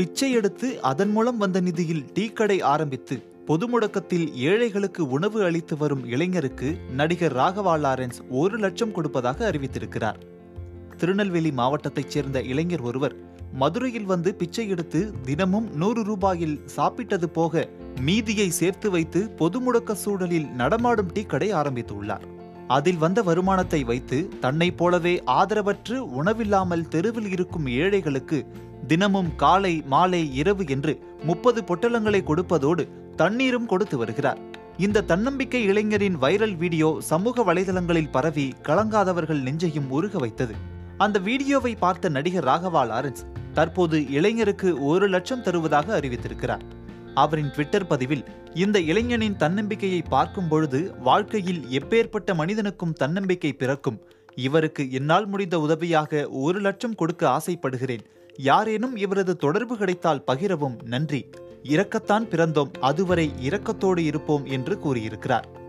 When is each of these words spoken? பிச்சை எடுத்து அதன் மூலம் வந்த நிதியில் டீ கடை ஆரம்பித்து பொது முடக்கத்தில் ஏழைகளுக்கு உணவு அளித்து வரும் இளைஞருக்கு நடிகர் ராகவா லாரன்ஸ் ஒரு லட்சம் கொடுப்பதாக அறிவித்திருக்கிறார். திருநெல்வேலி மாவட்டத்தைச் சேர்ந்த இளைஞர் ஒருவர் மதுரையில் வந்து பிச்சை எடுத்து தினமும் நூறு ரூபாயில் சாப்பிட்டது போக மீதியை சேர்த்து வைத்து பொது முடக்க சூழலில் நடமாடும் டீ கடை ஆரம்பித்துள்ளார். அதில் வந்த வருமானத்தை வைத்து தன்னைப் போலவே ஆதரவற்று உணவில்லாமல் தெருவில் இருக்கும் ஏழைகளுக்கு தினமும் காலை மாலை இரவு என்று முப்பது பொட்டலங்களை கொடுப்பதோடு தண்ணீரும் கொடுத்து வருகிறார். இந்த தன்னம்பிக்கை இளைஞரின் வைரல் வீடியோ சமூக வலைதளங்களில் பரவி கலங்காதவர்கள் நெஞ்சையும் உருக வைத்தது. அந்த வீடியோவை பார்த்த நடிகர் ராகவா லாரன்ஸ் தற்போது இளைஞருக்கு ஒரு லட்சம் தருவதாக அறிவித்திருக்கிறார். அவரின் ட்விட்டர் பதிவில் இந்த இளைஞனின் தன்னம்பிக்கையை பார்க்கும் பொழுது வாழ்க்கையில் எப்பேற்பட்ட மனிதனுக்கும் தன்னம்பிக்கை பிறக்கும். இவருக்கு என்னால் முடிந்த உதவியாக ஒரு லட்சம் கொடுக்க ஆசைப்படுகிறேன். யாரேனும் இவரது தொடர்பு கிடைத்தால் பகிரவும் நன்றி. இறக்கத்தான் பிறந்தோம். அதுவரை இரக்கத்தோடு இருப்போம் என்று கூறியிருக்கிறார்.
பிச்சை 0.00 0.32
எடுத்து 0.32 0.80
அதன் 0.80 1.10
மூலம் 1.10 1.36
வந்த 1.36 1.60
நிதியில் 1.60 2.04
டீ 2.14 2.28
கடை 2.28 2.60
ஆரம்பித்து 2.60 3.22
பொது 3.46 3.64
முடக்கத்தில் 3.68 4.32
ஏழைகளுக்கு 4.34 5.08
உணவு 5.08 5.42
அளித்து 5.42 5.76
வரும் 5.76 6.04
இளைஞருக்கு 6.10 6.76
நடிகர் 6.92 7.36
ராகவா 7.36 7.74
லாரன்ஸ் 7.76 8.20
ஒரு 8.30 8.58
லட்சம் 8.58 8.92
கொடுப்பதாக 8.92 9.50
அறிவித்திருக்கிறார். 9.50 10.18
திருநெல்வேலி 10.96 11.50
மாவட்டத்தைச் 11.50 12.10
சேர்ந்த 12.10 12.42
இளைஞர் 12.42 12.80
ஒருவர் 12.80 13.14
மதுரையில் 13.52 14.04
வந்து 14.04 14.34
பிச்சை 14.34 14.68
எடுத்து 14.68 15.14
தினமும் 15.24 15.74
நூறு 15.74 16.02
ரூபாயில் 16.02 16.58
சாப்பிட்டது 16.76 17.24
போக 17.24 17.68
மீதியை 18.00 18.50
சேர்த்து 18.50 18.90
வைத்து 18.90 19.30
பொது 19.30 19.60
முடக்க 19.60 19.92
சூழலில் 19.92 20.50
நடமாடும் 20.50 21.12
டீ 21.12 21.22
கடை 21.22 21.52
ஆரம்பித்துள்ளார். 21.52 22.26
அதில் 22.76 23.00
வந்த 23.04 23.20
வருமானத்தை 23.28 23.80
வைத்து 23.90 24.18
தன்னைப் 24.40 24.76
போலவே 24.76 25.14
ஆதரவற்று 25.38 25.96
உணவில்லாமல் 26.18 26.88
தெருவில் 26.88 27.30
இருக்கும் 27.34 27.66
ஏழைகளுக்கு 27.82 28.38
தினமும் 28.86 29.30
காலை 29.36 29.72
மாலை 29.92 30.22
இரவு 30.34 30.64
என்று 30.74 30.92
முப்பது 31.24 31.60
பொட்டலங்களை 31.68 32.20
கொடுப்பதோடு 32.22 32.84
தண்ணீரும் 33.16 33.66
கொடுத்து 33.66 33.96
வருகிறார். 33.98 34.40
இந்த 34.76 35.04
தன்னம்பிக்கை 35.10 35.62
இளைஞரின் 35.70 36.16
வைரல் 36.16 36.56
வீடியோ 36.56 36.88
சமூக 37.10 37.42
வலைதளங்களில் 37.48 38.12
பரவி 38.12 38.46
கலங்காதவர்கள் 38.68 39.44
நெஞ்சையும் 39.46 39.90
உருக 39.96 40.18
வைத்தது. 40.18 40.54
அந்த 40.96 41.18
வீடியோவை 41.28 41.72
பார்த்த 41.84 42.14
நடிகர் 42.16 42.48
ராகவா 42.50 42.82
லாரன்ஸ் 42.90 43.26
தற்போது 43.54 43.98
இளைஞருக்கு 44.18 44.68
ஒரு 44.90 45.08
லட்சம் 45.08 45.42
தருவதாக 45.42 46.00
அறிவித்திருக்கிறார். 46.00 46.64
அவரின் 47.14 47.50
ட்விட்டர் 47.50 47.86
பதிவில் 47.86 48.24
இந்த 48.54 48.80
இளைஞனின் 48.80 49.36
தன்னம்பிக்கையை 49.36 50.02
பார்க்கும் 50.08 50.48
பொழுது 50.48 50.94
வாழ்க்கையில் 50.98 51.64
எப்பேற்பட்ட 51.70 52.34
மனிதனுக்கும் 52.34 52.92
தன்னம்பிக்கை 52.92 53.52
பிறக்கும். 53.52 54.00
இவருக்கு 54.34 54.90
என்னால் 54.92 55.26
முடிந்த 55.26 55.60
உதவியாக 55.60 56.28
ஒரு 56.28 56.60
லட்சம் 56.60 56.94
கொடுக்க 56.94 57.28
ஆசைப்படுகிறேன். 57.28 58.00
யாரேனும் 58.36 58.96
இவரது 58.96 59.36
தொடர்பு 59.36 59.76
கிடைத்தால் 59.76 60.24
பகிரவும் 60.26 60.82
நன்றி. 60.82 61.26
இறக்கத்தான் 61.62 62.26
பிறந்தோம். 62.30 62.72
அதுவரை 62.80 63.32
இரக்கத்தோடு 63.48 63.98
இருப்போம் 63.98 64.44
என்று 64.44 64.78
கூறியிருக்கிறார். 64.78 65.59